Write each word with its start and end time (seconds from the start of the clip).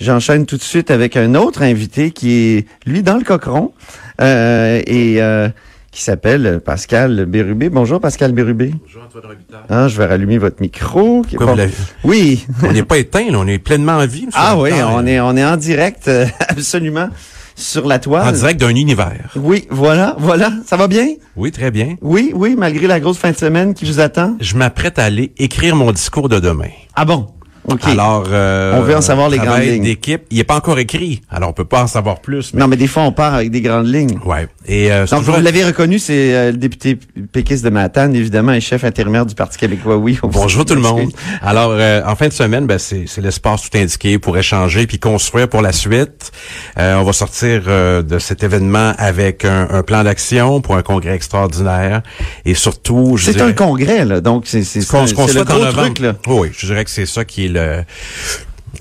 j'enchaîne 0.00 0.46
tout 0.46 0.56
de 0.56 0.62
suite 0.62 0.90
avec 0.90 1.16
un 1.16 1.34
autre 1.34 1.62
invité 1.62 2.10
qui 2.10 2.32
est, 2.32 2.66
lui, 2.86 3.02
dans 3.02 3.16
le 3.16 3.24
cochon, 3.24 3.72
euh, 4.20 4.80
et 4.86 5.22
euh, 5.22 5.48
qui 5.90 6.02
s'appelle 6.02 6.60
Pascal 6.64 7.24
Bérubé. 7.26 7.70
Bonjour, 7.70 8.00
Pascal 8.00 8.32
Bérubé. 8.32 8.72
Bonjour, 8.84 9.02
Antoine 9.04 9.24
Robitaille. 9.26 9.60
Ah, 9.68 9.88
je 9.88 9.96
vais 9.96 10.06
rallumer 10.06 10.38
votre 10.38 10.60
micro. 10.60 11.22
Oui. 12.04 12.46
On 12.62 12.72
n'est 12.72 12.82
pas 12.82 12.98
éteint, 12.98 13.30
là, 13.30 13.38
on 13.38 13.46
est 13.46 13.58
pleinement 13.58 13.94
en 13.94 14.06
vie. 14.06 14.26
monsieur 14.26 14.40
Ah 14.42 14.58
oui, 14.58 14.70
on 14.72 15.06
est, 15.06 15.20
on 15.20 15.36
est 15.36 15.44
en 15.44 15.56
direct, 15.56 16.08
euh, 16.08 16.26
absolument, 16.48 17.08
sur 17.54 17.86
la 17.86 17.98
toile. 17.98 18.28
En 18.28 18.32
direct 18.32 18.60
d'un 18.60 18.68
univers. 18.68 19.30
Oui, 19.36 19.66
voilà, 19.70 20.16
voilà. 20.18 20.52
Ça 20.66 20.76
va 20.76 20.86
bien? 20.86 21.08
Oui, 21.34 21.50
très 21.50 21.70
bien. 21.70 21.96
Oui, 22.02 22.32
oui, 22.34 22.54
malgré 22.58 22.86
la 22.86 23.00
grosse 23.00 23.18
fin 23.18 23.30
de 23.30 23.36
semaine 23.36 23.72
qui 23.72 23.86
vous 23.86 24.00
attend. 24.00 24.36
Je 24.40 24.54
m'apprête 24.56 24.98
à 24.98 25.04
aller 25.04 25.32
écrire 25.38 25.76
mon 25.76 25.92
discours 25.92 26.28
de 26.28 26.38
demain. 26.38 26.68
Ah 26.94 27.06
bon? 27.06 27.28
OK. 27.68 27.84
Alors, 27.86 28.24
euh, 28.30 28.78
On 28.78 28.82
veut 28.82 28.96
en 28.96 29.00
savoir 29.00 29.28
les 29.28 29.38
grandes 29.38 29.60
lignes. 29.62 29.82
d'équipe, 29.82 30.22
il 30.30 30.38
n'est 30.38 30.44
pas 30.44 30.56
encore 30.56 30.78
écrit, 30.78 31.20
alors 31.30 31.50
on 31.50 31.52
peut 31.52 31.64
pas 31.64 31.82
en 31.82 31.86
savoir 31.86 32.20
plus. 32.20 32.52
Mais... 32.54 32.60
Non, 32.60 32.68
mais 32.68 32.76
des 32.76 32.86
fois, 32.86 33.02
on 33.02 33.12
part 33.12 33.34
avec 33.34 33.50
des 33.50 33.60
grandes 33.60 33.86
lignes. 33.88 34.18
Ouais. 34.24 34.46
Et 34.66 34.90
euh, 34.92 35.06
Donc, 35.06 35.20
toujours- 35.20 35.36
vous 35.36 35.42
l'avez 35.42 35.64
reconnu, 35.64 35.98
c'est 35.98 36.34
euh, 36.34 36.50
le 36.52 36.56
député 36.56 36.98
péquiste 37.32 37.64
de 37.64 37.70
Matane, 37.70 38.14
évidemment, 38.14 38.52
et 38.52 38.60
chef 38.60 38.84
intérimaire 38.84 39.26
du 39.26 39.34
Parti 39.34 39.58
québécois. 39.58 39.96
Oui. 39.96 40.18
on 40.22 40.28
Bonjour 40.28 40.64
tout 40.64 40.74
le 40.74 40.80
monde. 40.80 41.10
Alors, 41.42 41.70
euh, 41.72 42.02
en 42.06 42.14
fin 42.16 42.28
de 42.28 42.32
semaine, 42.32 42.66
ben, 42.66 42.78
c'est 42.78 43.04
c'est 43.06 43.20
l'espace 43.20 43.68
tout 43.68 43.76
indiqué 43.78 44.18
pour 44.18 44.36
échanger 44.38 44.86
puis 44.86 44.98
construire 44.98 45.48
pour 45.48 45.62
la 45.62 45.72
suite. 45.72 46.32
Euh, 46.78 46.94
on 46.96 47.02
va 47.04 47.12
sortir 47.12 47.62
euh, 47.66 48.02
de 48.02 48.18
cet 48.18 48.42
événement 48.44 48.92
avec 48.98 49.44
un, 49.44 49.68
un 49.70 49.82
plan 49.82 50.04
d'action 50.04 50.60
pour 50.60 50.76
un 50.76 50.82
congrès 50.82 51.14
extraordinaire 51.14 52.02
et 52.44 52.54
surtout, 52.54 53.16
je 53.16 53.26
C'est 53.26 53.32
dirais, 53.32 53.50
un 53.50 53.52
congrès, 53.52 54.04
là. 54.04 54.20
Donc, 54.20 54.44
c'est 54.46 54.62
c'est 54.64 54.80
c'est- 54.80 54.90
qu'on 54.90 55.06
c'est 55.06 55.34
le 55.34 55.44
gros 55.44 55.64
truc, 55.72 55.98
là. 55.98 56.14
Oui, 56.26 56.48
je 56.56 56.66
dirais 56.66 56.84
que 56.84 56.90
c'est 56.90 57.06
ça 57.06 57.24
qui 57.24 57.46
est 57.46 57.48
le, 57.56 57.84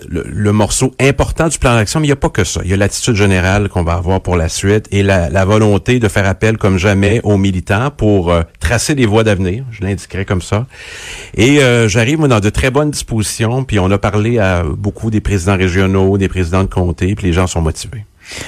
le, 0.10 0.24
le 0.28 0.52
morceau 0.52 0.94
important 1.00 1.48
du 1.48 1.58
plan 1.58 1.76
d'action, 1.76 2.00
mais 2.00 2.08
il 2.08 2.10
n'y 2.10 2.14
a 2.14 2.18
pas 2.18 2.30
que 2.30 2.44
ça. 2.44 2.62
Il 2.64 2.70
y 2.70 2.74
a 2.74 2.78
l'attitude 2.78 3.16
générale 3.16 3.70
qu'on 3.70 3.84
va 3.84 3.94
avoir 3.94 4.22
pour 4.22 4.36
la 4.36 4.50
suite 4.50 4.88
et 4.92 5.04
la, 5.04 5.30
la 5.30 5.46
volonté 5.46 6.00
de 6.00 6.08
faire 6.08 6.28
appel 6.28 6.58
comme 6.58 6.78
jamais 6.78 7.22
aux 7.24 7.38
militants 7.38 7.92
pour 7.92 8.32
euh, 8.32 8.44
tracer 8.60 8.96
des 8.96 9.06
voies 9.06 9.24
d'avenir, 9.24 9.64
je 9.72 9.84
l'indiquerai 9.84 10.26
comme 10.26 10.42
ça. 10.42 10.68
Et 11.36 11.62
euh, 11.62 11.88
j'arrive 11.88 12.20
dans 12.28 12.40
de 12.40 12.50
très 12.50 12.72
bonnes 12.72 12.92
dispositions, 12.92 13.64
puis 13.64 13.80
on 13.80 13.92
a 13.92 13.98
parlé 13.98 14.40
à 14.40 14.64
beaucoup 14.64 15.12
des 15.12 15.22
présidents 15.22 15.58
régionaux, 15.58 16.18
des 16.18 16.28
présidents 16.28 16.64
de 16.64 16.70
comté, 16.70 17.16
puis 17.16 17.28
les 17.28 17.34
gens 17.34 17.48
sont 17.48 17.62
motivés. 17.62 18.06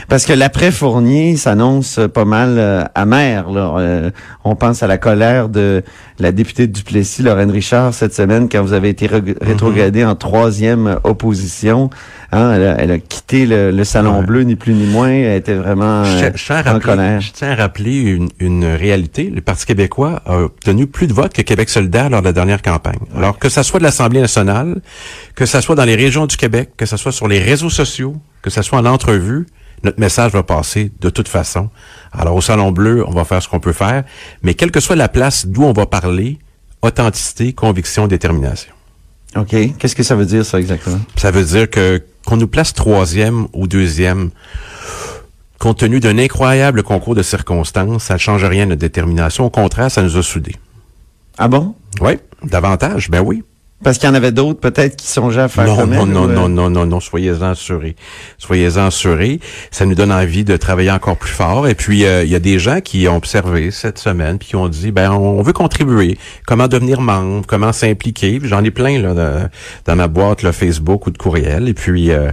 Parce 0.08 0.26
que 0.26 0.34
l'après 0.34 0.72
Fournier 0.72 1.36
s'annonce 1.38 2.00
pas 2.14 2.26
mal 2.26 2.56
euh, 2.58 2.84
amer. 2.96 3.50
Là. 3.52 3.76
Euh, 3.78 4.12
on 4.44 4.56
pense 4.56 4.84
à 4.84 4.88
la 4.88 4.98
colère 4.98 5.50
de 5.50 5.84
la 6.20 6.32
députée 6.32 6.68
de 6.68 6.72
Duplessis, 6.74 7.22
Lorraine 7.24 7.52
Richard, 7.52 7.94
cette 7.94 8.14
semaine, 8.14 8.50
quand 8.50 8.62
vous 8.64 8.74
avez 8.74 8.90
été 8.90 9.08
reg- 9.08 9.36
rétrogradé 9.42 10.04
en 10.04 10.16
troisième 10.16 11.00
opposition. 11.04 11.90
Hein, 12.32 12.54
elle, 12.56 12.64
a, 12.68 12.76
elle 12.82 12.92
a 12.92 12.98
quitté 13.00 13.46
le, 13.46 13.72
le 13.72 13.84
Salon 13.84 14.20
Ouais. 14.20 14.26
Bleu, 14.26 14.42
ni 14.42 14.56
plus 14.56 14.74
ni 14.74 14.86
moins. 14.88 15.10
Elle 15.10 15.38
était 15.38 15.54
vraiment 15.54 16.04
Je 16.04 16.26
euh, 16.26 16.32
je 16.36 16.54
en 16.54 16.56
rappeler, 16.62 16.80
colère. 16.82 17.22
je 17.22 17.32
tiens 17.32 17.52
à 17.52 17.56
rappeler 17.56 18.00
une, 18.00 18.30
une 18.40 18.66
réalité. 18.66 19.32
Le 19.34 19.42
Parti 19.42 19.66
québécois 19.66 20.22
a 20.26 20.40
obtenu 20.40 20.88
plus 20.88 21.08
de 21.08 21.14
votes 21.14 21.34
que 21.34 21.42
Québec 21.42 21.70
solidaire 21.70 22.10
lors 22.10 22.22
de 22.22 22.26
la 22.26 22.34
dernière 22.34 22.62
campagne. 22.62 23.00
Alors 23.16 23.38
que 23.40 23.48
ça 23.50 23.64
soit 23.64 23.80
de 23.80 23.84
l'Assemblée 23.86 24.22
nationale, 24.22 24.82
que 25.36 25.46
ça 25.46 25.62
soit 25.62 25.76
dans 25.76 25.86
les 25.86 25.96
régions 25.96 26.26
du 26.26 26.36
Québec, 26.36 26.72
que 26.78 26.86
ça 26.86 26.98
soit 26.98 27.12
sur 27.12 27.28
les 27.28 27.40
réseaux 27.40 27.70
sociaux, 27.70 28.16
que 28.42 28.50
ça 28.50 28.62
soit 28.64 28.80
en 28.80 28.86
entrevue, 28.86 29.46
notre 29.84 30.00
message 30.00 30.32
va 30.32 30.44
passer 30.44 30.92
de 31.00 31.10
toute 31.10 31.28
façon. 31.28 31.70
Alors 32.12 32.36
au 32.36 32.42
Salon 32.42 32.72
Bleu, 32.72 33.04
on 33.08 33.12
va 33.12 33.26
faire 33.26 33.42
ce 33.42 33.48
qu'on 33.48 33.60
peut 33.60 33.74
faire, 33.74 34.04
mais 34.42 34.54
quelle 34.54 34.72
que 34.72 34.80
soit 34.80 34.96
la 34.96 35.10
place 35.10 35.46
d'où 35.46 35.64
on 35.64 35.74
va 35.74 35.86
parler, 35.86 36.40
authenticité, 36.82 37.54
conviction, 37.54 38.08
détermination. 38.08 38.74
OK. 39.36 39.56
Qu'est-ce 39.78 39.96
que 39.96 40.04
ça 40.04 40.16
veut 40.16 40.26
dire, 40.26 40.46
ça, 40.46 40.60
exactement? 40.60 41.00
Ça 41.16 41.32
veut 41.32 41.44
dire 41.44 41.70
que 41.70 42.02
qu'on 42.26 42.38
nous 42.38 42.48
place 42.48 42.74
troisième 42.74 43.48
ou 43.54 43.68
deuxième, 43.68 44.32
compte 45.60 45.80
tenu 45.80 46.02
d'un 46.02 46.18
incroyable 46.18 46.84
concours 46.84 47.16
de 47.16 47.24
circonstances, 47.24 48.04
ça 48.04 48.16
ne 48.16 48.20
change 48.20 48.44
rien 48.44 48.64
à 48.64 48.66
notre 48.68 48.82
détermination. 48.82 49.46
Au 49.46 49.50
contraire, 49.50 49.90
ça 49.90 50.02
nous 50.02 50.18
a 50.18 50.24
soudés. 50.24 50.56
Ah 51.38 51.48
bon? 51.48 51.76
Oui, 52.02 52.14
davantage, 52.44 53.10
ben 53.10 53.22
oui. 53.22 53.44
Parce 53.84 54.00
qu'il 54.00 54.10
y 54.10 54.12
en 54.12 54.16
avait 54.16 54.32
d'autres, 54.32 54.60
peut-être, 54.60 54.96
qui 54.96 55.06
songeaient 55.08 55.42
à 55.42 55.48
faire 55.48 55.66
Non, 55.66 55.76
comme 55.78 55.94
non, 55.94 56.02
elle, 56.04 56.10
non, 56.10 56.22
ou, 56.22 56.30
euh, 56.30 56.34
non, 56.34 56.50
non, 56.50 56.70
non, 56.72 56.86
non, 56.88 57.00
soyez-en 57.00 57.52
assurés. 57.52 57.96
Soyez-en 58.40 58.88
assurés. 58.88 59.40
Ça 59.70 59.86
nous 59.86 59.94
donne 59.94 60.12
envie 60.12 60.44
de 60.44 60.58
travailler 60.58 60.90
encore 60.90 61.16
plus 61.16 61.30
fort. 61.32 61.68
Et 61.68 61.76
puis, 61.76 62.04
euh, 62.04 62.24
il 62.24 62.30
y 62.32 62.36
a 62.36 62.40
des 62.40 62.58
gens 62.58 62.82
qui 62.82 63.08
ont 63.08 63.16
observé 63.16 63.70
cette 63.70 64.00
semaine, 64.00 64.40
puis 64.40 64.50
qui 64.50 64.56
ont 64.56 64.68
dit, 64.68 64.92
ben, 64.92 65.12
on 65.12 65.44
veut 65.44 65.54
contribuer. 65.54 66.18
Comment 66.48 66.68
devenir 66.68 67.02
membre, 67.02 67.46
comment 67.46 67.72
s'impliquer? 67.72 68.40
J'en 68.44 68.64
ai 68.64 68.72
plein 68.72 69.00
là, 69.00 69.14
dans, 69.14 69.48
dans 69.86 69.96
ma 69.96 70.08
boîte 70.08 70.42
là, 70.42 70.52
Facebook 70.54 71.06
ou 71.06 71.12
de 71.12 71.18
courriel. 71.20 71.70
Et 71.70 71.76
puis, 71.76 72.12
euh, 72.12 72.32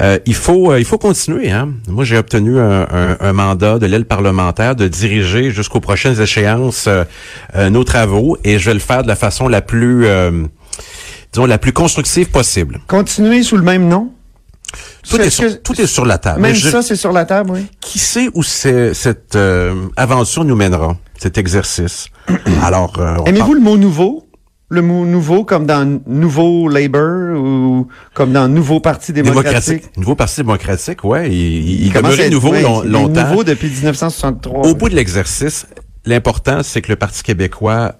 euh, 0.00 0.18
il 0.24 0.34
faut 0.34 0.74
il 0.74 0.86
faut 0.86 0.98
continuer. 0.98 1.50
Hein? 1.50 1.68
Moi, 1.88 2.04
j'ai 2.04 2.16
obtenu 2.16 2.58
un, 2.58 2.86
un- 2.90 3.16
un 3.20 3.32
mandat 3.34 3.78
de 3.78 3.84
l'aile 3.86 4.06
parlementaire 4.06 4.76
de 4.76 4.88
diriger 4.88 5.50
jusqu'aux 5.50 5.80
prochaines 5.80 6.18
échéances 6.22 6.88
nos 7.54 7.84
travaux. 7.84 8.38
Et 8.44 8.58
je 8.58 8.64
vais 8.64 8.74
le 8.74 8.80
faire 8.80 9.02
de 9.02 9.08
la 9.08 9.16
façon 9.16 9.46
la 9.46 9.60
plus... 9.60 10.06
disons, 11.32 11.46
la 11.46 11.58
plus 11.58 11.72
constructive 11.72 12.28
possible. 12.30 12.80
Continuer 12.86 13.42
sous 13.42 13.56
le 13.56 13.62
même 13.62 13.88
nom? 13.88 14.12
Tout, 15.08 15.20
est 15.20 15.30
sur, 15.30 15.44
que- 15.48 15.54
tout 15.54 15.80
est 15.80 15.86
sur 15.86 16.04
la 16.04 16.18
table. 16.18 16.40
Même 16.40 16.54
je- 16.54 16.68
ça, 16.68 16.82
c'est 16.82 16.94
sur 16.96 17.10
la 17.12 17.24
table, 17.24 17.50
oui. 17.52 17.66
qui 17.80 17.98
sait 17.98 18.28
où 18.34 18.42
cette 18.44 19.34
euh, 19.34 19.74
aventure 19.96 20.44
nous 20.44 20.54
mènera, 20.54 20.96
cet 21.18 21.38
exercice? 21.38 22.06
Alors, 22.62 22.92
euh, 23.00 23.16
Aimez-vous 23.26 23.54
le 23.54 23.60
mot 23.60 23.76
nouveau? 23.76 24.26
Le 24.72 24.82
mot 24.82 25.04
nouveau 25.04 25.44
comme 25.44 25.66
dans 25.66 26.00
Nouveau 26.06 26.68
Labour 26.68 27.36
ou 27.42 27.88
comme 28.14 28.30
dans 28.32 28.46
Nouveau 28.46 28.78
Parti 28.78 29.12
démocratique? 29.12 29.50
démocratique? 29.50 29.96
Nouveau 29.96 30.14
Parti 30.14 30.36
démocratique, 30.36 31.02
ouais. 31.02 31.28
Il, 31.28 31.86
il, 31.86 31.92
demeurait 31.92 32.26
être- 32.26 32.30
nouveau 32.32 32.50
ouais, 32.52 32.62
long- 32.62 32.82
longtemps. 32.84 33.28
nouveau 33.30 33.42
depuis 33.42 33.66
1963. 33.68 34.68
Au 34.68 34.74
bout 34.76 34.88
de 34.88 34.94
l'exercice, 34.94 35.66
l'important, 36.04 36.62
c'est 36.62 36.82
que 36.82 36.90
le 36.92 36.94
Parti 36.96 37.24
québécois 37.24 37.96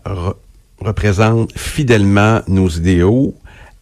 représente 0.81 1.57
fidèlement 1.57 2.41
nos 2.49 2.69
idéaux 2.69 3.35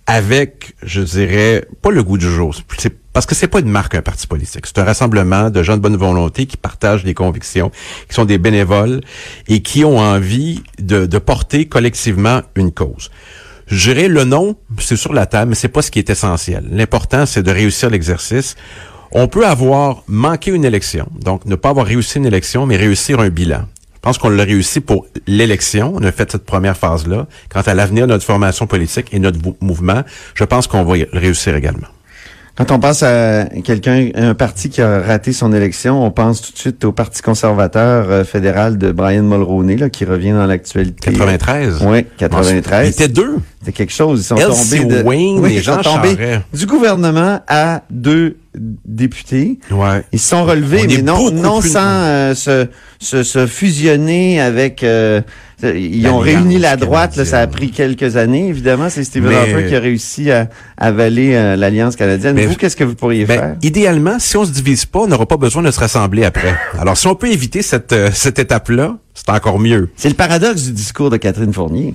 avec, 0.07 0.75
je 0.83 1.03
dirais, 1.03 1.67
pas 1.83 1.91
le 1.91 2.03
goût 2.03 2.17
du 2.17 2.31
jour. 2.31 2.55
Parce 3.13 3.27
que 3.27 3.35
c'est 3.35 3.47
pas 3.47 3.61
une 3.61 3.69
marque, 3.69 3.95
un 3.95 4.03
parti 4.03 4.27
politique. 4.27 4.67
C'est 4.67 4.79
un 4.79 4.85
rassemblement 4.85 5.51
de 5.51 5.63
gens 5.63 5.77
de 5.77 5.83
bonne 5.83 5.97
volonté 5.97 6.47
qui 6.47 6.57
partagent 6.57 7.05
des 7.05 7.15
convictions, 7.15 7.71
qui 8.09 8.15
sont 8.15 8.25
des 8.25 8.39
bénévoles 8.39 9.01
et 9.49 9.61
qui 9.61 9.85
ont 9.85 9.99
envie 9.99 10.63
de, 10.79 11.05
de 11.05 11.19
porter 11.19 11.67
collectivement 11.67 12.41
une 12.55 12.73
cause. 12.73 13.11
Dirais 13.71 14.09
le 14.09 14.25
nom, 14.25 14.57
c'est 14.79 14.97
sur 14.97 15.13
la 15.13 15.27
table, 15.27 15.51
mais 15.51 15.55
c'est 15.55 15.69
pas 15.69 15.83
ce 15.83 15.91
qui 15.91 15.99
est 15.99 16.09
essentiel. 16.09 16.65
L'important, 16.71 17.27
c'est 17.27 17.43
de 17.43 17.51
réussir 17.51 17.91
l'exercice. 17.91 18.57
On 19.13 19.29
peut 19.29 19.47
avoir 19.47 20.05
manqué 20.07 20.51
une 20.51 20.65
élection, 20.65 21.07
donc 21.21 21.45
ne 21.45 21.55
pas 21.55 21.71
avoir 21.71 21.87
réussi 21.87 22.17
une 22.19 22.27
élection, 22.27 22.65
mais 22.65 22.77
réussir 22.77 23.21
un 23.21 23.29
bilan. 23.29 23.65
Je 24.09 24.13
pense 24.15 24.23
qu'on 24.23 24.31
l'a 24.31 24.45
réussi 24.45 24.81
pour 24.81 25.05
l'élection. 25.27 25.93
On 25.95 26.03
a 26.03 26.11
fait 26.13 26.33
cette 26.33 26.47
première 26.47 26.79
phase-là. 26.79 27.27
Quant 27.53 27.61
à 27.61 27.75
l'avenir 27.75 28.07
de 28.07 28.13
notre 28.15 28.25
formation 28.25 28.67
politique 28.67 29.09
et 29.13 29.19
notre 29.19 29.39
mou- 29.43 29.55
mouvement, 29.61 30.01
je 30.35 30.45
pense 30.45 30.67
qu'on 30.67 30.83
va 30.83 30.97
y 30.97 31.07
réussir 31.13 31.55
également. 31.55 31.89
Quand 32.57 32.71
on 32.73 32.81
pense 32.81 33.03
à 33.03 33.45
quelqu'un, 33.63 34.09
un 34.15 34.33
parti 34.35 34.71
qui 34.71 34.81
a 34.81 35.01
raté 35.03 35.35
son 35.35 35.53
élection, 35.53 36.03
on 36.03 36.11
pense 36.11 36.41
tout 36.41 36.53
de 36.53 36.59
suite 36.59 36.85
au 36.87 36.91
Parti 36.93 37.21
conservateur 37.21 38.07
euh, 38.11 38.25
fédéral 38.25 38.79
de 38.79 38.93
Brian 38.93 39.23
Mulroney, 39.25 39.77
là, 39.77 39.91
qui 39.91 40.07
revient 40.07 40.33
dans 40.33 40.47
l'actualité. 40.47 41.13
93. 41.13 41.83
Oui, 41.87 41.99
Il 41.99 42.05
93. 42.17 42.89
était 42.89 43.09
deux. 43.09 43.37
C'est 43.65 43.73
quelque 43.73 43.93
chose. 43.93 44.21
Ils 44.21 44.25
sont 44.25 44.37
tombés 44.37 44.85
de, 44.85 45.03
Wayne 45.03 45.41
Oui, 45.41 45.55
et 45.55 45.57
ils 45.57 45.65
sont 45.65 45.83
Jean 45.83 45.97
tombés 45.97 46.17
du 46.55 46.67
gouvernement 46.67 47.41
à 47.49 47.83
deux 47.91 48.37
députés. 48.85 49.59
Ouais. 49.71 50.05
Ils 50.13 50.19
se 50.21 50.29
sont 50.29 50.45
relevés, 50.45 50.83
On 50.85 50.87
mais 50.87 51.03
non, 51.03 51.31
non 51.33 51.61
plus- 51.61 51.71
sans 51.71 51.81
euh, 51.83 52.35
se, 52.35 52.67
se, 53.01 53.23
se 53.23 53.47
fusionner 53.47 54.41
avec. 54.41 54.83
euh, 54.85 55.21
ils 55.63 56.07
ont 56.07 56.19
réuni 56.19 56.59
la 56.59 56.77
droite. 56.77 57.17
Là, 57.17 57.25
ça 57.25 57.41
a 57.41 57.47
pris 57.49 57.71
quelques 57.73 58.17
années, 58.17 58.49
évidemment. 58.49 58.89
C'est 58.91 59.03
Stephen 59.03 59.33
Harper 59.33 59.67
qui 59.69 59.75
a 59.75 59.81
réussi 59.81 60.31
à 60.31 60.49
avaler 60.77 61.35
euh, 61.35 61.57
l'Alliance 61.57 61.97
canadienne. 61.97 62.37
Mais- 62.37 62.47
Vous, 62.47 62.55
qu'est-ce 62.55 62.77
que 62.77 62.85
vous 62.85 62.95
pourriez 62.95 63.27
faire? 63.27 63.41
Ben, 63.41 63.57
idéalement, 63.63 64.19
si 64.21 64.37
on 64.37 64.45
se 64.45 64.53
divise 64.53 64.87
pas, 64.87 65.01
on 65.01 65.07
n'aura 65.09 65.27
pas 65.27 65.37
besoin 65.37 65.63
de 65.63 65.71
se 65.73 65.81
rassembler 65.81 66.25
après. 66.25 66.55
Alors, 66.79 66.97
si 66.97 67.09
on 67.09 67.17
peut 67.17 67.31
éviter 67.31 67.63
cette, 67.63 67.93
euh, 67.93 68.11
cette 68.15 68.39
étape-là, 68.39 68.97
c'est 69.15 69.29
encore 69.31 69.59
mieux. 69.59 69.91
C'est 69.97 70.09
le 70.09 70.15
paradoxe 70.15 70.63
du 70.63 70.73
discours 70.73 71.11
de 71.11 71.17
Catherine 71.17 71.53
Fournier. 71.53 71.95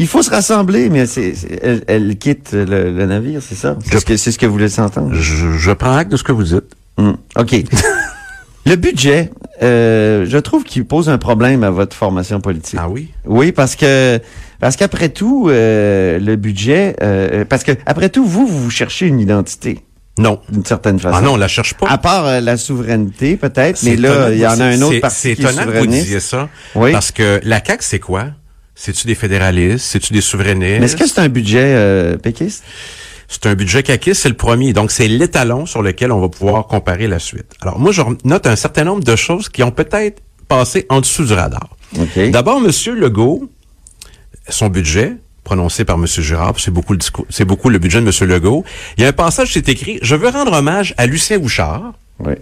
Il 0.00 0.06
faut 0.08 0.22
se 0.22 0.30
rassembler, 0.30 0.88
mais 0.88 1.04
c'est, 1.06 1.34
elle, 1.62 1.84
elle 1.86 2.16
quitte 2.16 2.52
le, 2.52 2.64
le 2.90 3.06
navire, 3.06 3.42
c'est 3.46 3.54
ça? 3.54 3.76
C'est 3.84 3.92
Je- 3.92 3.98
ce 3.98 4.04
que, 4.06 4.16
c'est 4.16 4.32
ce 4.32 4.38
que 4.38 4.46
vous 4.46 4.56
laissez 4.56 4.80
entendre? 4.80 5.10
Je, 5.14 5.52
je 5.58 5.70
prends 5.72 5.94
acte 5.94 6.10
de 6.10 6.16
ce 6.16 6.22
que 6.24 6.32
vous 6.32 6.42
dites. 6.44 6.74
Hmm, 6.96 7.12
OK. 7.36 7.54
le 8.66 8.76
budget, 8.76 9.30
euh, 9.62 10.24
je 10.26 10.38
trouve 10.38 10.64
qu'il 10.64 10.86
pose 10.86 11.08
un 11.10 11.18
problème 11.18 11.62
à 11.64 11.70
votre 11.70 11.94
formation 11.94 12.40
politique. 12.40 12.78
Ah 12.82 12.88
oui? 12.88 13.10
Oui, 13.26 13.52
parce 13.52 13.76
que 13.76 14.18
parce 14.58 14.76
qu'après 14.76 15.10
tout, 15.10 15.48
euh, 15.50 16.18
le 16.18 16.36
budget, 16.36 16.96
euh, 17.02 17.44
parce 17.46 17.62
que 17.62 17.72
après 17.84 18.08
tout, 18.08 18.24
vous, 18.24 18.46
vous 18.46 18.70
cherchez 18.70 19.06
une 19.06 19.20
identité 19.20 19.80
Non. 20.18 20.40
d'une 20.50 20.64
certaine 20.64 20.98
façon. 20.98 21.16
Ah 21.18 21.22
non, 21.22 21.32
on 21.34 21.36
la 21.36 21.48
cherche 21.48 21.74
pas. 21.74 21.88
À 21.88 21.98
part 21.98 22.26
euh, 22.26 22.40
la 22.40 22.56
souveraineté, 22.56 23.36
peut-être, 23.36 23.76
C'est 23.76 23.90
mais 23.90 23.96
là, 23.96 24.30
il 24.32 24.38
y 24.38 24.46
en 24.46 24.58
a 24.60 24.64
un 24.64 24.80
autre 24.82 25.00
parti 25.00 25.16
C'est 25.18 25.34
qui 25.34 25.42
étonnant 25.42 25.64
que 25.66 25.78
vous 25.78 25.86
disiez 25.86 26.20
ça. 26.20 26.48
Oui. 26.74 26.90
Parce 26.92 27.10
que 27.12 27.40
la 27.42 27.62
CAQ, 27.64 27.82
c'est 27.84 27.98
quoi? 27.98 28.26
C'est-tu 28.82 29.06
des 29.06 29.14
fédéralistes? 29.14 29.84
C'est-tu 29.84 30.14
des 30.14 30.22
souverainistes? 30.22 30.80
Mais 30.80 30.86
est-ce 30.86 30.96
que 30.96 31.06
c'est 31.06 31.20
un 31.20 31.28
budget 31.28 31.74
euh, 31.74 32.16
péquiste? 32.16 32.64
C'est 33.28 33.44
un 33.44 33.54
budget 33.54 33.82
CACIS, 33.82 34.14
c'est 34.14 34.30
le 34.30 34.36
premier. 34.36 34.72
Donc, 34.72 34.90
c'est 34.90 35.06
l'étalon 35.06 35.66
sur 35.66 35.82
lequel 35.82 36.10
on 36.10 36.18
va 36.18 36.30
pouvoir 36.30 36.66
comparer 36.66 37.06
la 37.06 37.18
suite. 37.18 37.52
Alors, 37.60 37.78
moi, 37.78 37.92
je 37.92 38.00
note 38.24 38.46
un 38.46 38.56
certain 38.56 38.84
nombre 38.84 39.04
de 39.04 39.16
choses 39.16 39.50
qui 39.50 39.62
ont 39.62 39.70
peut-être 39.70 40.22
passé 40.48 40.86
en 40.88 41.00
dessous 41.00 41.26
du 41.26 41.34
radar. 41.34 41.76
D'abord, 42.30 42.62
M. 42.64 42.70
Legault, 42.94 43.50
son 44.48 44.68
budget, 44.68 45.12
prononcé 45.44 45.84
par 45.84 45.96
M. 45.96 46.06
Girard, 46.06 46.54
c'est 46.56 46.70
beaucoup 46.70 46.94
le 46.94 47.00
c'est 47.28 47.44
beaucoup 47.44 47.68
le 47.68 47.78
budget 47.78 48.00
de 48.00 48.06
M. 48.06 48.28
Legault. 48.30 48.64
Il 48.96 49.02
y 49.02 49.04
a 49.04 49.08
un 49.08 49.12
passage 49.12 49.52
qui 49.52 49.58
est 49.58 49.68
écrit 49.68 49.98
Je 50.00 50.16
veux 50.16 50.28
rendre 50.30 50.54
hommage 50.54 50.94
à 50.96 51.04
Lucien 51.04 51.38
Bouchard. 51.38 51.92
Oui. 52.18 52.32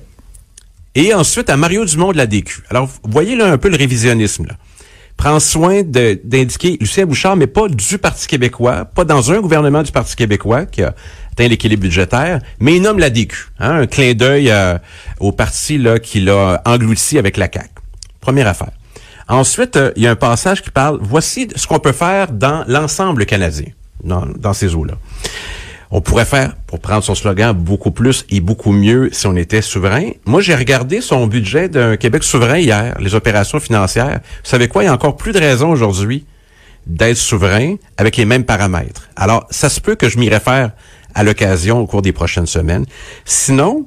Et 0.94 1.12
ensuite 1.14 1.50
à 1.50 1.56
Mario 1.56 1.84
Dumont 1.84 2.12
de 2.12 2.16
la 2.16 2.28
DQ. 2.28 2.62
Alors, 2.70 2.86
vous 2.86 3.10
voyez 3.10 3.34
là 3.34 3.50
un 3.50 3.58
peu 3.58 3.68
le 3.68 3.76
révisionnisme. 3.76 4.46
Là. 4.46 4.54
Prend 5.18 5.40
soin 5.40 5.82
d'indiquer 5.82 6.76
Lucien 6.80 7.04
Bouchard, 7.04 7.34
mais 7.34 7.48
pas 7.48 7.66
du 7.68 7.98
Parti 7.98 8.28
québécois, 8.28 8.84
pas 8.84 9.04
dans 9.04 9.32
un 9.32 9.40
gouvernement 9.40 9.82
du 9.82 9.90
Parti 9.90 10.14
québécois 10.14 10.64
qui 10.64 10.80
a 10.84 10.94
atteint 11.32 11.48
l'équilibre 11.48 11.82
budgétaire, 11.82 12.40
mais 12.60 12.76
il 12.76 12.82
nomme 12.82 13.00
la 13.00 13.10
DQ. 13.10 13.36
Hein, 13.58 13.80
un 13.80 13.86
clin 13.88 14.14
d'œil 14.14 14.48
euh, 14.48 14.78
au 15.18 15.32
parti 15.32 15.76
là, 15.76 15.98
qui 15.98 16.20
l'a 16.20 16.62
englouti 16.64 17.18
avec 17.18 17.36
la 17.36 17.48
CAQ. 17.52 17.68
Première 18.20 18.46
affaire. 18.46 18.70
Ensuite, 19.28 19.74
euh, 19.74 19.90
il 19.96 20.04
y 20.04 20.06
a 20.06 20.12
un 20.12 20.16
passage 20.16 20.62
qui 20.62 20.70
parle, 20.70 21.00
voici 21.02 21.48
ce 21.54 21.66
qu'on 21.66 21.80
peut 21.80 21.92
faire 21.92 22.30
dans 22.30 22.64
l'ensemble 22.68 23.26
canadien, 23.26 23.66
dans, 24.04 24.24
dans 24.24 24.52
ces 24.52 24.72
eaux-là. 24.76 24.94
On 25.90 26.00
pourrait 26.00 26.26
faire, 26.26 26.54
pour 26.66 26.80
prendre 26.80 27.02
son 27.02 27.14
slogan, 27.14 27.54
beaucoup 27.56 27.90
plus 27.90 28.26
et 28.30 28.40
beaucoup 28.40 28.72
mieux 28.72 29.08
si 29.12 29.26
on 29.26 29.36
était 29.36 29.62
souverain. 29.62 30.10
Moi, 30.26 30.42
j'ai 30.42 30.54
regardé 30.54 31.00
son 31.00 31.26
budget 31.26 31.68
d'un 31.68 31.96
Québec 31.96 32.24
souverain 32.24 32.58
hier, 32.58 32.94
les 33.00 33.14
opérations 33.14 33.58
financières. 33.58 34.20
Vous 34.44 34.50
savez 34.50 34.68
quoi? 34.68 34.82
Il 34.82 34.86
y 34.86 34.88
a 34.88 34.92
encore 34.92 35.16
plus 35.16 35.32
de 35.32 35.38
raisons 35.38 35.70
aujourd'hui 35.70 36.26
d'être 36.86 37.16
souverain 37.16 37.76
avec 37.96 38.16
les 38.16 38.24
mêmes 38.24 38.44
paramètres. 38.44 39.08
Alors, 39.16 39.46
ça 39.50 39.68
se 39.68 39.80
peut 39.80 39.94
que 39.94 40.08
je 40.08 40.18
m'y 40.18 40.28
réfère 40.28 40.72
à 41.14 41.22
l'occasion 41.22 41.80
au 41.80 41.86
cours 41.86 42.02
des 42.02 42.12
prochaines 42.12 42.46
semaines. 42.46 42.84
Sinon, 43.24 43.86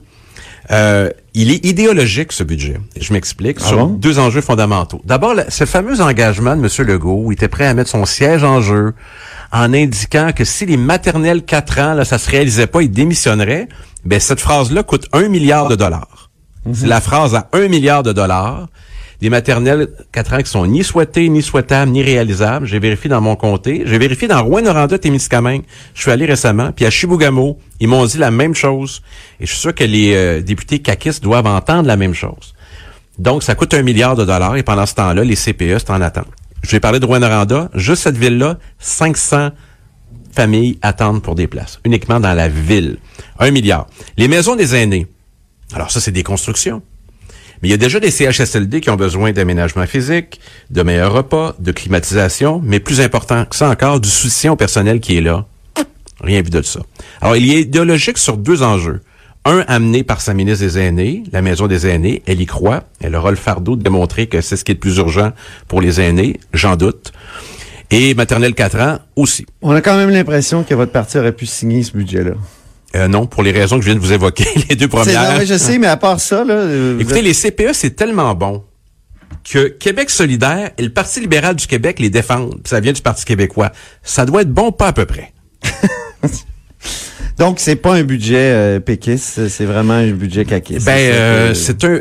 euh, 0.72 1.10
il 1.34 1.52
est 1.52 1.66
idéologique, 1.66 2.32
ce 2.32 2.44
budget. 2.44 2.80
Je 3.00 3.14
m'explique 3.14 3.58
ah 3.62 3.68
sur 3.68 3.88
deux 3.88 4.20
enjeux 4.20 4.42
fondamentaux. 4.42 5.02
D'abord, 5.06 5.36
ce 5.50 5.66
fameux 5.66 6.02
engagement 6.02 6.56
de 6.56 6.62
M. 6.62 6.88
Legault, 6.88 7.22
où 7.26 7.32
il 7.32 7.36
était 7.36 7.48
prêt 7.48 7.66
à 7.66 7.74
mettre 7.74 7.90
son 7.90 8.06
siège 8.06 8.44
en 8.44 8.62
jeu 8.62 8.94
en 9.52 9.74
indiquant 9.74 10.32
que 10.34 10.46
si 10.46 10.66
les 10.66 10.78
maternelles 10.78 11.44
4 11.44 11.80
ans, 11.80 11.94
là, 11.94 12.06
ça 12.06 12.18
se 12.18 12.30
réalisait 12.30 12.68
pas, 12.68 12.82
il 12.82 12.92
démissionnerait. 12.92 13.68
Ben, 14.06 14.20
cette 14.20 14.40
phrase-là 14.40 14.84
coûte 14.84 15.08
un 15.14 15.28
milliard 15.28 15.68
de 15.68 15.76
dollars. 15.76 16.30
Mhm. 16.66 16.74
C'est 16.74 16.88
la 16.88 17.02
phrase 17.02 17.36
à 17.36 17.50
un 17.54 17.68
milliard 17.68 18.04
de 18.04 18.14
dollars 18.14 18.68
des 19.22 19.30
maternelles 19.30 19.90
4 20.12 20.34
ans 20.34 20.42
qui 20.42 20.50
sont 20.50 20.66
ni 20.66 20.84
souhaitées, 20.84 21.30
ni 21.30 21.44
souhaitables, 21.44 21.92
ni 21.92 22.02
réalisables. 22.02 22.66
J'ai 22.66 22.80
vérifié 22.80 23.08
dans 23.08 23.22
mon 23.22 23.36
comté. 23.36 23.84
J'ai 23.86 24.00
vérifié 24.00 24.28
dans 24.28 24.44
Rouen-Noranda, 24.44 24.98
Témiscamingue. 24.98 25.62
Je 25.94 26.02
suis 26.02 26.12
allé 26.12 26.26
récemment. 26.26 26.72
Puis 26.72 26.86
à 26.86 26.90
Chibougamau, 26.90 27.60
ils 27.80 27.88
m'ont 27.88 28.04
dit 28.06 28.18
la 28.18 28.32
même 28.32 28.56
chose. 28.56 29.04
Et 29.40 29.46
je 29.46 29.52
suis 29.52 29.60
sûr 29.60 29.76
que 29.76 29.84
les 29.84 30.16
euh, 30.16 30.42
députés 30.42 30.80
caquistes 30.80 31.22
doivent 31.22 31.46
entendre 31.46 31.88
la 31.88 31.98
même 31.98 32.16
chose. 32.16 32.56
Donc, 33.20 33.44
ça 33.44 33.54
coûte 33.54 33.76
un 33.76 33.84
milliard 33.84 34.16
de 34.16 34.26
dollars. 34.26 34.58
Et 34.58 34.64
pendant 34.64 34.88
ce 34.88 34.96
temps-là, 34.96 35.24
les 35.24 35.36
CPE 35.36 35.78
sont 35.78 35.94
en 35.94 36.02
attente. 36.02 36.26
Je 36.62 36.72
vais 36.72 36.80
parler 36.80 37.00
de 37.00 37.06
Rouen-Noranda. 37.06 37.70
Juste 37.74 38.04
cette 38.04 38.18
ville-là, 38.18 38.58
500 38.80 39.50
familles 40.32 40.78
attendent 40.82 41.22
pour 41.22 41.36
des 41.36 41.48
places. 41.48 41.80
Uniquement 41.86 42.20
dans 42.20 42.34
la 42.34 42.48
ville. 42.48 42.98
Un 43.40 43.52
milliard. 43.52 43.88
Les 44.18 44.28
maisons 44.28 44.56
des 44.56 44.76
aînés. 44.76 45.08
Alors 45.74 45.92
ça, 45.92 46.00
c'est 46.00 46.12
des 46.12 46.24
constructions. 46.24 46.82
Mais 47.62 47.68
il 47.68 47.72
y 47.72 47.76
a 47.76 47.78
déjà 47.78 48.00
des 48.00 48.10
CHSLD 48.10 48.82
qui 48.82 48.90
ont 48.90 48.96
besoin 48.96 49.34
d'aménagement 49.34 49.86
physique, 49.86 50.40
de 50.72 50.82
meilleurs 50.82 51.14
repas, 51.14 51.56
de 51.60 51.72
climatisation, 51.72 52.60
mais 52.64 52.80
plus 52.80 53.02
important 53.02 53.46
que 53.46 53.56
ça 53.56 53.70
encore, 53.70 54.00
du 54.00 54.10
soutien 54.10 54.54
au 54.54 54.56
personnel 54.56 55.00
qui 55.00 55.18
est 55.18 55.22
là. 55.22 55.46
Rien 56.22 56.42
vu 56.42 56.50
de 56.50 56.62
ça. 56.62 56.82
Alors, 57.22 57.36
il 57.36 57.52
est 57.52 57.62
idéologique 57.62 58.18
sur 58.18 58.38
deux 58.38 58.64
enjeux. 58.64 59.02
Un, 59.44 59.64
amené 59.68 60.04
par 60.04 60.22
sa 60.22 60.36
ministre 60.36 60.64
des 60.64 60.78
Aînés, 60.78 61.24
la 61.32 61.42
Maison 61.42 61.66
des 61.66 61.88
Aînés, 61.88 62.22
elle 62.28 62.42
y 62.42 62.46
croit. 62.46 62.84
Elle 63.00 63.16
aura 63.16 63.32
le 63.32 63.38
fardeau 63.38 63.76
de 63.76 63.82
démontrer 63.82 64.28
que 64.28 64.40
c'est 64.40 64.56
ce 64.56 64.64
qui 64.64 64.72
est 64.72 64.76
le 64.76 64.80
plus 64.80 64.98
urgent 64.98 65.32
pour 65.68 65.82
les 65.82 66.00
aînés, 66.00 66.40
j'en 66.54 66.76
doute. 66.76 67.12
Et 67.90 68.14
maternelle 68.14 68.54
4 68.54 68.80
ans 68.80 69.00
aussi. 69.16 69.48
On 69.64 69.72
a 69.72 69.82
quand 69.82 69.98
même 69.98 70.12
l'impression 70.12 70.64
que 70.64 70.76
votre 70.76 70.92
parti 70.92 71.18
aurait 71.18 71.32
pu 71.32 71.48
signer 71.48 71.82
ce 71.82 71.92
budget-là. 71.94 72.34
Euh, 72.96 73.08
non, 73.08 73.26
pour 73.26 73.42
les 73.42 73.52
raisons 73.52 73.78
que 73.78 73.82
je 73.82 73.88
viens 73.88 73.96
de 73.96 74.00
vous 74.00 74.14
évoquer, 74.14 74.46
les 74.70 74.76
deux 74.76 74.88
premières. 74.88 75.40
Non, 75.40 75.46
je 75.46 75.58
sais, 75.58 75.80
mais 75.80 75.88
à 75.88 75.98
part 75.98 76.20
ça, 76.20 76.44
là. 76.44 76.54
Euh, 76.54 77.00
Écoutez, 77.00 77.24
les 77.24 77.34
CPE, 77.34 77.74
c'est 77.74 77.96
tellement 77.96 78.36
bon 78.36 78.64
que 79.50 79.70
Québec 79.70 80.10
solidaire 80.10 80.72
et 80.78 80.84
le 80.84 80.92
Parti 80.92 81.20
libéral 81.20 81.56
du 81.56 81.66
Québec 81.66 82.00
les 82.00 82.10
défendent. 82.10 82.62
Ça 82.66 82.80
vient 82.80 82.92
du 82.92 83.02
Parti 83.02 83.26
québécois. 83.26 83.72
Ça 84.04 84.26
doit 84.26 84.44
être 84.44 84.54
bon, 84.54 84.72
pas 84.72 84.88
à 84.88 84.94
peu 84.94 85.06
près. 85.06 85.34
Donc, 87.38 87.60
c'est 87.60 87.76
pas 87.76 87.94
un 87.96 88.04
budget 88.04 88.36
euh, 88.38 88.80
péquiste, 88.80 89.48
c'est 89.48 89.66
vraiment 89.66 89.94
un 89.94 90.12
budget 90.12 90.46
caquiste. 90.46 90.86
Ben, 90.86 91.12
euh, 91.12 91.54
c'est 91.54 91.84
un. 91.84 92.00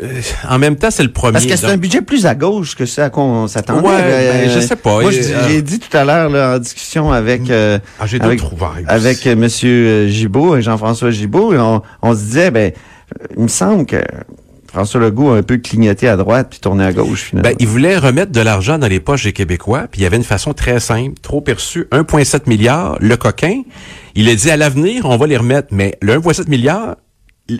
En 0.49 0.59
même 0.59 0.75
temps, 0.75 0.91
c'est 0.91 1.03
le 1.03 1.11
premier. 1.11 1.33
Parce 1.33 1.45
que 1.45 1.55
c'est 1.55 1.67
un 1.67 1.77
budget 1.77 2.01
plus 2.01 2.25
à 2.25 2.35
gauche 2.35 2.75
que 2.75 2.85
ce 2.85 3.01
à 3.01 3.09
quoi 3.09 3.23
on 3.23 3.47
s'attendait. 3.47 3.87
Ouais, 3.87 4.01
ben, 4.01 4.49
je 4.49 4.59
sais 4.59 4.75
pas. 4.75 5.01
Moi, 5.01 5.11
j'ai 5.11 5.61
dit 5.61 5.79
tout 5.79 5.95
à 5.95 6.03
l'heure 6.03 6.55
en 6.55 6.59
discussion 6.59 7.11
avec 7.11 7.49
euh, 7.49 7.79
ah, 7.99 8.05
avec, 8.19 8.41
avec 8.87 9.25
Monsieur 9.25 10.07
Gibault, 10.07 10.61
Jean-François 10.61 11.11
Gibault, 11.11 11.53
on, 11.55 11.81
on 12.01 12.13
se 12.13 12.19
disait, 12.19 12.51
ben, 12.51 12.71
il 13.35 13.43
me 13.43 13.47
semble 13.47 13.85
que 13.85 13.97
François 14.71 15.01
Legault 15.01 15.31
a 15.31 15.37
un 15.37 15.43
peu 15.43 15.57
clignoté 15.57 16.07
à 16.07 16.15
droite 16.15 16.47
puis 16.49 16.59
tourné 16.59 16.85
à 16.85 16.93
gauche 16.93 17.23
finalement. 17.23 17.49
Ben, 17.49 17.55
il 17.59 17.67
voulait 17.67 17.97
remettre 17.97 18.31
de 18.31 18.39
l'argent 18.39 18.77
dans 18.77 18.87
les 18.87 19.01
poches 19.01 19.25
des 19.25 19.33
Québécois, 19.33 19.87
puis 19.91 20.01
il 20.01 20.03
y 20.03 20.07
avait 20.07 20.17
une 20.17 20.23
façon 20.23 20.53
très 20.53 20.79
simple, 20.79 21.15
trop 21.21 21.41
perçue, 21.41 21.87
1,7 21.91 22.47
milliard, 22.47 22.97
le 23.01 23.17
coquin. 23.17 23.63
Il 24.15 24.29
a 24.29 24.35
dit 24.35 24.49
à 24.49 24.55
l'avenir, 24.55 25.05
on 25.05 25.17
va 25.17 25.27
les 25.27 25.35
remettre, 25.35 25.69
mais 25.71 25.97
le 26.01 26.17
1,7 26.17 26.47
milliard, 26.47 26.95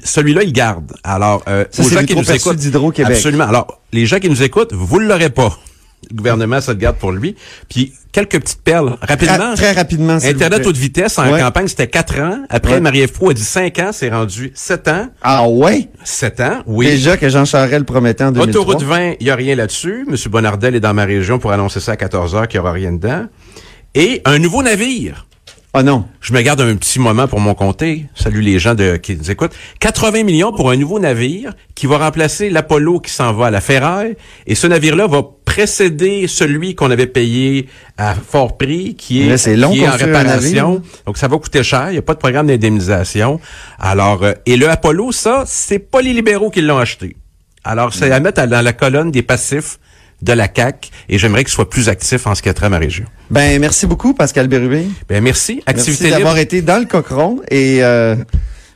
celui-là, 0.04 0.44
il 0.44 0.54
garde. 0.54 0.94
Alors, 1.04 1.44
euh, 1.50 1.66
aux 1.80 1.90
gens 1.90 2.06
qui 2.06 2.16
nous 2.16 2.32
écoutent, 2.32 3.04
absolument. 3.04 3.46
Alors, 3.46 3.82
les 3.92 4.06
gens 4.06 4.20
qui 4.20 4.30
nous 4.30 4.42
écoutent, 4.44 4.72
vous 4.74 5.02
ne 5.02 5.08
l'aurez 5.08 5.30
pas. 5.30 5.58
Le 6.10 6.16
gouvernement, 6.16 6.60
ça 6.62 6.74
le 6.74 6.80
garde 6.80 6.98
pour 6.98 7.12
lui. 7.12 7.36
Puis, 7.70 7.94
quelques 8.12 8.40
petites 8.40 8.62
perles. 8.64 8.98
Rapidement. 9.02 9.54
Très, 9.56 9.72
rapidement. 9.72 10.18
Internet 10.22 10.66
haute 10.66 10.78
vitesse 10.78 11.18
en 11.20 11.38
campagne, 11.38 11.68
c'était 11.68 11.88
4 11.88 12.20
ans. 12.20 12.40
Après, 12.50 12.82
Marie-Ève 12.82 13.12
a 13.30 13.34
dit 13.34 13.44
5 13.44 13.80
ans, 13.80 13.90
c'est 13.94 14.10
rendu 14.10 14.52
7 14.56 14.88
ans. 14.88 15.08
Ah 15.22 15.48
ouais? 15.48 15.90
7 16.04 16.40
ans, 16.42 16.64
oui. 16.66 16.88
Déjà 16.88 17.18
que 17.18 17.30
Jean 17.30 17.46
Charest 17.46 17.80
le 17.80 17.86
promettait 17.86 18.24
en 18.24 18.32
2003. 18.32 18.62
Autoroute 18.62 18.84
20, 18.84 19.14
il 19.20 19.26
n'y 19.26 19.30
a 19.30 19.36
rien 19.36 19.56
là-dessus. 19.56 20.06
M. 20.10 20.16
Bonardel 20.30 20.76
est 20.76 20.80
dans 20.80 20.94
ma 20.94 21.06
région 21.06 21.40
pour 21.40 21.52
annoncer 21.52 21.80
ça 21.80 21.94
à 21.94 21.96
14 21.96 22.36
heures 22.36 22.48
qu'il 22.48 22.60
n'y 22.60 22.64
aura 22.64 22.74
rien 22.74 22.94
dedans. 22.94 23.28
Et 23.94 24.22
un 24.26 24.40
nouveau 24.40 24.64
navire. 24.64 25.28
Ah 25.74 25.84
non. 25.84 26.04
Je 26.20 26.34
me 26.34 26.42
garde 26.42 26.60
un 26.60 26.76
petit 26.76 27.00
moment 27.00 27.30
pour 27.30 27.40
mon 27.40 27.54
comté. 27.54 28.08
Salut 28.14 28.42
les 28.42 28.60
gens 28.60 28.76
de, 28.76 28.98
qui 28.98 29.16
nous 29.16 29.32
écoutent. 29.32 29.54
80 29.80 30.24
millions 30.24 30.52
pour 30.52 30.70
un 30.70 30.76
nouveau 30.76 31.00
navire 31.00 31.54
qui 31.76 31.88
va 31.88 31.98
remplacer 31.98 32.50
l'Apollo 32.50 33.00
qui 33.00 33.10
s'en 33.10 33.32
va 33.32 33.46
à 33.46 33.52
la 33.52 33.62
Ferraille. 33.62 34.18
Et 34.48 34.56
ce 34.56 34.68
navire-là 34.68 35.08
va 35.08 35.24
précéder 35.46 36.28
celui 36.28 36.76
qu'on 36.76 36.92
avait 36.92 37.08
payé 37.08 37.70
à 37.98 38.16
fort 38.16 38.58
prix, 38.58 38.96
qui 38.96 39.22
est, 39.22 39.56
long 39.56 39.72
qui 39.72 39.80
est 39.80 39.88
en 39.88 39.96
réparation. 39.96 40.82
Donc 41.06 41.18
ça 41.18 41.30
va 41.30 41.38
coûter 41.38 41.64
cher. 41.64 41.86
Il 41.88 41.94
n'y 41.94 42.00
a 42.00 42.02
pas 42.02 42.16
de 42.16 42.20
programme 42.20 42.48
d'indemnisation. 42.48 43.40
Alors, 43.80 44.24
euh, 44.24 44.34
et 44.46 44.58
le 44.58 44.70
Apollo, 44.70 45.14
ça, 45.14 45.46
c'est 45.48 45.80
pas 45.80 46.02
les 46.02 46.12
libéraux 46.12 46.50
qui 46.50 46.60
l'ont 46.60 46.80
acheté. 46.80 47.16
Alors, 47.64 47.94
c'est 47.94 48.12
à 48.12 48.20
mettre 48.20 48.46
dans 48.46 48.62
la 48.62 48.74
colonne 48.74 49.10
des 49.10 49.22
passifs 49.22 49.80
de 50.22 50.34
la 50.34 50.48
CAC 50.48 50.92
et 51.10 51.18
j'aimerais 51.18 51.44
qu'il 51.44 51.54
soit 51.54 51.70
plus 51.70 51.90
actif 51.90 52.28
en 52.28 52.36
ce 52.36 52.42
qui 52.42 52.50
a 52.50 52.54
trait 52.54 52.68
à 52.68 52.70
ma 52.70 52.78
région. 52.78 53.06
Ben 53.30 53.60
merci 53.60 53.88
beaucoup 53.88 54.14
Pascal 54.14 54.48
Bérubé. 54.48 54.86
Ben 55.10 55.24
merci. 55.24 55.62
Activité 55.66 56.06
merci 56.06 56.18
d'avoir 56.18 56.38
été 56.38 56.62
dans 56.62 56.80
le 56.80 56.86
cochon 56.86 57.42
et 57.50 57.84
euh, 57.84 58.16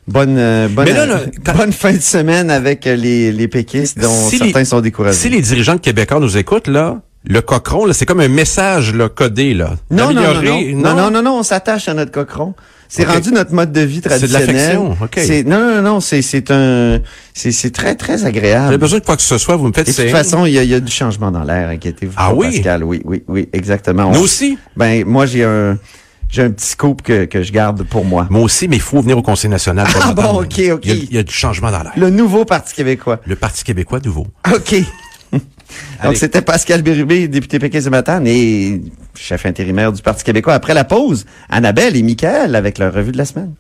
bonne 0.07 0.37
euh, 0.37 0.67
bonne, 0.67 0.87
bonne 1.57 1.73
fin 1.73 1.93
de 1.93 1.99
semaine 1.99 2.49
avec 2.49 2.85
les 2.85 3.31
les 3.31 3.47
péquistes 3.47 3.99
dont 3.99 4.29
certains 4.29 4.65
sont 4.65 4.81
découragés. 4.81 5.17
Si 5.17 5.29
les 5.29 5.41
dirigeants 5.41 5.75
de 5.75 5.81
Québécois 5.81 6.19
nous 6.19 6.37
écoutent 6.37 6.67
là, 6.67 7.01
le 7.27 7.41
cochon, 7.41 7.91
c'est 7.93 8.05
comme 8.05 8.19
un 8.19 8.27
message 8.27 8.93
là, 8.93 9.09
codé 9.09 9.53
là. 9.53 9.75
Non 9.91 10.13
non 10.13 10.33
non, 10.33 10.43
non 10.43 10.95
non? 10.95 11.11
Non 11.11 11.21
non, 11.21 11.39
on 11.39 11.43
s'attache 11.43 11.87
à 11.87 11.93
notre 11.93 12.11
cochon. 12.11 12.53
C'est 12.87 13.03
rendu 13.03 13.31
notre 13.31 13.53
mode 13.53 13.71
de 13.71 13.81
vie 13.81 14.01
traditionnel. 14.01 14.45
C'est 14.45 14.53
de 14.53 14.57
l'affection, 14.57 14.97
OK. 15.01 15.45
Non, 15.47 15.75
non, 15.75 15.81
non, 15.81 15.99
c'est, 15.99 16.21
c'est 16.21 16.51
un, 16.51 16.99
c'est, 17.33 17.51
c'est 17.51 17.71
très, 17.71 17.95
très 17.95 18.25
agréable. 18.25 18.71
J'ai 18.71 18.77
besoin 18.77 18.99
de 18.99 19.05
quoi 19.05 19.15
que 19.15 19.21
ce 19.21 19.37
soit, 19.37 19.55
vous 19.55 19.67
me 19.67 19.73
faites 19.73 19.87
De 19.87 19.91
toute 19.91 20.09
façon, 20.09 20.45
il 20.45 20.53
y 20.53 20.59
a, 20.59 20.63
y 20.63 20.73
a, 20.73 20.79
du 20.79 20.91
changement 20.91 21.31
dans 21.31 21.43
l'air, 21.43 21.69
inquiétez-vous 21.69 22.13
ah, 22.15 22.33
oui? 22.33 22.51
Pascal. 22.51 22.83
Oui, 22.83 23.01
oui, 23.05 23.23
oui, 23.27 23.49
exactement. 23.53 24.11
Nous 24.11 24.21
aussi? 24.21 24.57
Ben, 24.77 25.03
moi, 25.05 25.25
j'ai 25.25 25.43
un, 25.43 25.77
j'ai 26.29 26.43
un 26.43 26.51
petit 26.51 26.67
scoop 26.67 27.01
que, 27.01 27.25
que 27.25 27.43
je 27.43 27.51
garde 27.51 27.83
pour 27.83 28.05
moi. 28.05 28.27
Moi 28.29 28.41
aussi, 28.41 28.67
mais 28.67 28.75
il 28.77 28.81
faut 28.81 29.01
venir 29.01 29.17
au 29.17 29.23
Conseil 29.23 29.49
national. 29.49 29.87
ah 30.01 30.13
bon, 30.13 30.41
OK, 30.41 30.61
OK. 30.71 30.85
Il 30.85 31.13
y, 31.13 31.17
a, 31.17 31.23
du 31.23 31.33
changement 31.33 31.71
dans 31.71 31.83
l'air. 31.83 31.93
Le 31.97 32.09
nouveau 32.09 32.45
Parti 32.45 32.75
québécois. 32.75 33.19
Le 33.25 33.35
Parti 33.35 33.63
québécois 33.63 33.99
nouveau. 34.03 34.27
OK. 34.53 34.75
Donc, 36.03 36.17
c'était 36.17 36.41
Pascal 36.41 36.81
Bérubé, 36.81 37.27
député 37.27 37.59
Pékin 37.59 37.81
ce 37.81 37.89
matin, 37.89 38.23
et 38.25 38.81
chef 39.15 39.45
intérimaire 39.45 39.91
du 39.91 40.01
Parti 40.01 40.23
québécois. 40.23 40.53
Après 40.53 40.73
la 40.73 40.83
pause, 40.83 41.25
Annabelle 41.49 41.95
et 41.95 42.03
Michael 42.03 42.55
avec 42.55 42.77
leur 42.77 42.93
revue 42.93 43.11
de 43.11 43.17
la 43.17 43.25
semaine. 43.25 43.53